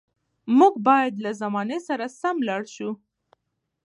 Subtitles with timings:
[0.57, 2.89] موږ باید له زمانې سره سم لاړ شو.